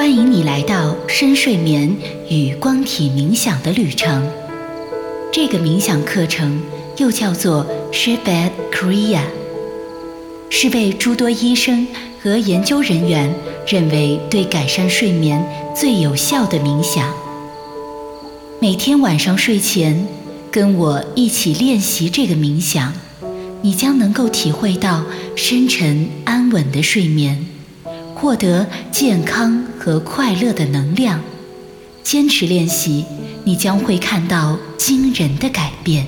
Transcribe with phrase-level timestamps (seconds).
[0.00, 1.94] 欢迎你来到深睡眠
[2.30, 4.26] 与光体冥想的旅程。
[5.30, 6.58] 这个冥想课程
[6.96, 9.20] 又叫做 Shebed Kriya，
[10.48, 11.86] 是被诸多医生
[12.22, 13.30] 和研究人员
[13.66, 15.46] 认为对改善睡眠
[15.76, 17.12] 最有效的冥想。
[18.58, 20.06] 每天晚上睡前，
[20.50, 22.94] 跟我一起练习这个冥想，
[23.60, 25.04] 你将能够体会到
[25.36, 27.49] 深沉安稳的睡眠。
[28.20, 31.22] 获得健康和快乐的能量，
[32.02, 33.06] 坚持练习，
[33.44, 36.06] 你将会看到惊人的改变。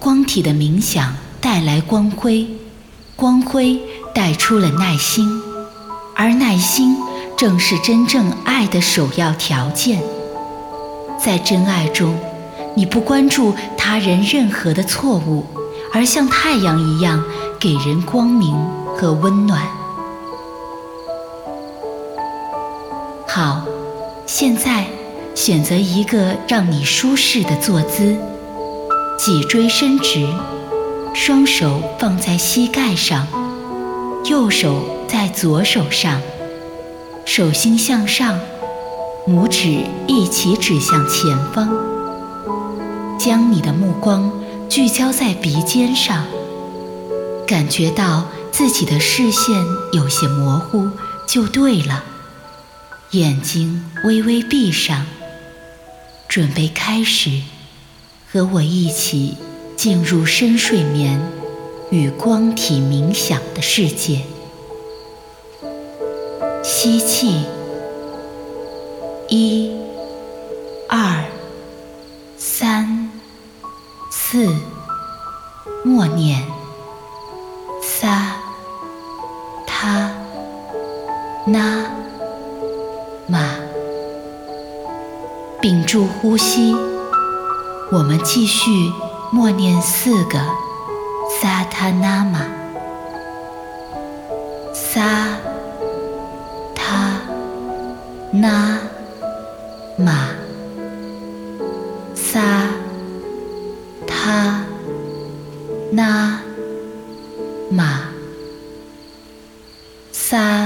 [0.00, 2.48] 光体的冥想带来光辉，
[3.14, 3.80] 光辉
[4.12, 5.40] 带出了耐心，
[6.16, 6.96] 而耐心
[7.36, 10.02] 正是真正爱的首要条件。
[11.16, 12.18] 在真爱中，
[12.74, 15.46] 你不关注他人任何的错误，
[15.94, 17.22] 而像太阳一样
[17.60, 18.52] 给人光明
[18.96, 19.64] 和温暖。
[23.34, 23.62] 好，
[24.26, 24.84] 现在
[25.34, 28.14] 选择一个让你舒适的坐姿，
[29.18, 30.28] 脊椎伸直，
[31.14, 33.26] 双手放在膝盖上，
[34.26, 36.20] 右手在左手上，
[37.24, 38.38] 手心向上，
[39.26, 41.70] 拇指一起指向前方。
[43.18, 44.30] 将你的目光
[44.68, 46.26] 聚焦在鼻尖上，
[47.46, 49.56] 感觉到自己的视线
[49.94, 50.90] 有些模糊，
[51.26, 52.04] 就对了。
[53.12, 55.04] 眼睛微微闭上，
[56.28, 57.42] 准备开始
[58.32, 59.36] 和我一起
[59.76, 61.20] 进入深睡眠
[61.90, 64.22] 与光体冥想的世界。
[66.64, 67.44] 吸气，
[69.28, 69.70] 一、
[70.88, 71.22] 二、
[72.38, 73.10] 三、
[74.10, 74.56] 四，
[75.84, 76.42] 默念：
[77.82, 78.36] 撒、
[79.66, 80.10] 他、
[81.46, 82.01] 那。
[83.32, 83.38] 马，
[85.62, 86.76] 屏住呼吸，
[87.90, 88.92] 我们继续
[89.30, 90.38] 默念四个
[91.40, 92.40] 萨他那玛，
[94.74, 95.28] 萨
[96.74, 97.22] 他
[98.32, 98.78] 那
[99.96, 100.28] 玛，
[102.14, 102.38] 萨
[104.06, 104.62] 他
[105.90, 106.38] 那
[107.70, 108.02] 玛，
[110.12, 110.61] 萨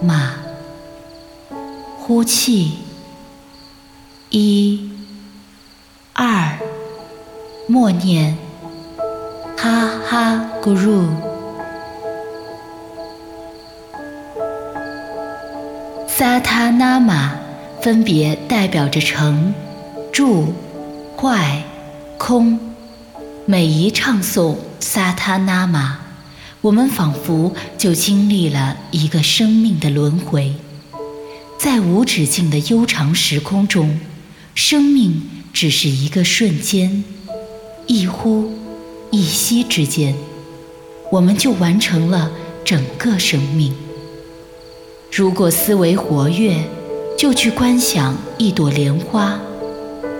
[0.00, 0.34] 马，
[1.98, 2.78] 呼气，
[4.30, 4.90] 一、
[6.12, 6.58] 二，
[7.66, 8.36] 默念
[9.56, 11.06] 哈哈咕噜，
[16.06, 17.32] 萨他那玛
[17.80, 19.54] 分别代表着成、
[20.12, 20.52] 住。
[21.18, 21.62] 坏，
[22.18, 22.60] 空，
[23.46, 25.98] 每一唱诵萨他那玛，
[26.66, 30.52] 我们仿佛就经历了一个生命的轮回，
[31.56, 34.00] 在无止境的悠长时空中，
[34.52, 35.22] 生命
[35.52, 37.04] 只是一个瞬间，
[37.86, 38.50] 一呼
[39.12, 40.16] 一吸之间，
[41.12, 42.32] 我们就完成了
[42.64, 43.72] 整个生命。
[45.12, 46.64] 如果思维活跃，
[47.16, 49.38] 就去观想一朵莲花。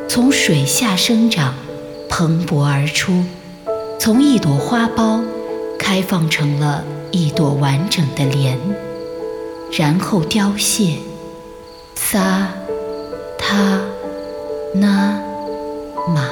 [0.08, 1.56] 从水下生长，
[2.08, 3.24] 蓬勃而出，
[3.98, 5.24] 从一朵花苞
[5.88, 6.82] 开放成了
[7.12, 8.58] 一朵完整的莲，
[9.70, 10.96] 然后凋谢。
[11.94, 12.48] 撒
[13.38, 13.80] 他
[14.74, 15.22] 那
[16.08, 16.28] 玛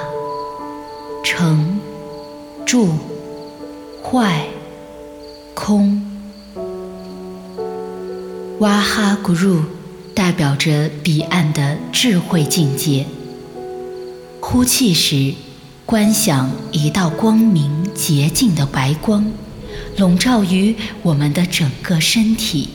[1.23, 1.79] 成
[2.67, 2.95] 住
[4.03, 4.45] 坏
[5.55, 6.03] 空
[8.59, 9.63] 哇哈咕噜，
[10.17, 13.07] 代表着彼岸的智慧境界。
[14.41, 15.33] 呼气时，
[15.87, 19.25] 观想一道光明洁净的白光，
[19.97, 22.71] 笼罩于我们的整个身体，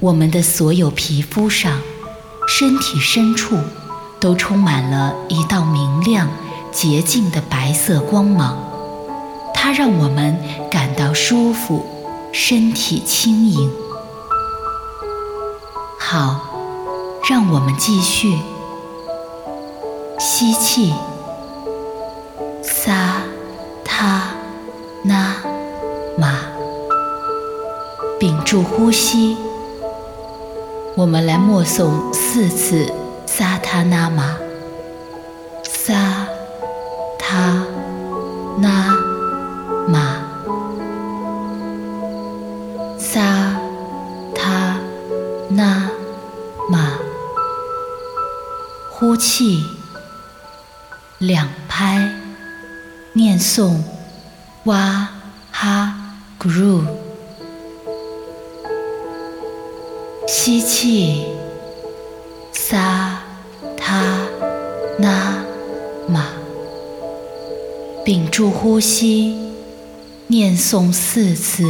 [0.00, 1.80] 我们的所有皮肤上，
[2.48, 3.58] 身体深处，
[4.20, 6.28] 都充满了一道明亮
[6.70, 8.58] 洁净的白色光芒。
[9.54, 10.36] 它让我们
[10.70, 11.84] 感到舒服，
[12.32, 13.70] 身体轻盈。
[15.98, 16.40] 好，
[17.28, 18.36] 让我们继续。
[20.18, 20.92] 吸气，
[22.62, 23.22] 撒
[23.84, 24.28] 他
[25.02, 25.34] 那
[26.22, 26.38] 马，
[28.20, 29.36] 屏住呼吸。
[30.94, 32.92] 我们来默诵四次
[33.26, 34.36] 萨他那玛，
[35.64, 36.28] 萨
[37.18, 37.66] 他
[38.58, 38.96] 那
[39.88, 40.22] 玛，
[42.96, 43.56] 撒
[44.32, 44.78] 他
[45.48, 45.90] 那
[46.68, 46.92] 玛。
[48.92, 49.64] 呼气，
[51.18, 52.14] 两拍，
[53.14, 53.80] 念诵
[54.66, 55.08] 哇
[55.50, 56.01] 哈
[56.42, 56.82] Gru，
[60.26, 61.24] 吸气，
[62.52, 63.22] 撒
[63.76, 64.26] 他
[64.98, 65.44] 那
[66.08, 66.32] 玛，
[68.04, 69.36] 屏住呼吸，
[70.26, 71.62] 念诵四次，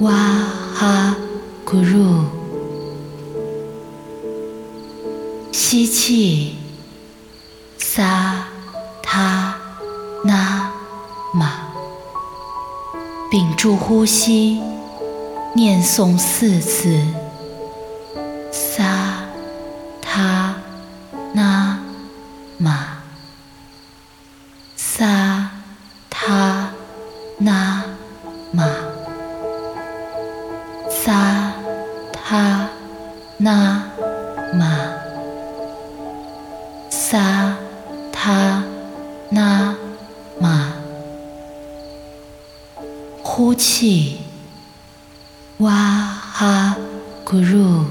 [0.00, 0.12] 哇
[0.74, 1.16] 哈
[1.64, 2.24] 咕噜，
[5.52, 6.56] 吸气，
[7.78, 8.44] 撒。
[9.10, 9.56] 他
[10.22, 10.70] 那
[11.32, 11.72] 玛，
[13.30, 14.60] 屏住呼吸，
[15.54, 17.02] 念诵四次。
[18.52, 18.84] 萨
[20.02, 20.56] 他
[21.32, 21.78] 那
[22.58, 22.98] 玛，
[24.76, 25.48] 萨
[26.10, 26.70] 他
[27.38, 27.82] 那
[28.52, 28.66] 玛，
[43.38, 44.16] 呼气，
[45.58, 46.76] 哇哈
[47.24, 47.84] 咕噜。